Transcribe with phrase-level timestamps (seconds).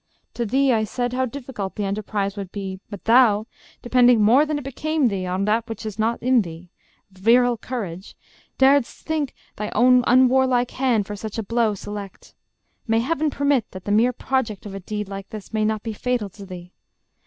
[0.33, 3.45] To thee I said How difficult the enterprise would be; But thou,
[3.83, 6.71] depending more than it became thee On that which is not in thee,
[7.11, 8.15] virile courage,
[8.57, 12.33] Daredst thyself thy own unwarlike hand For such a blow select.
[12.87, 15.93] May Heaven permit That the mere project of a deed like this May not be
[15.93, 16.73] fatal to thee!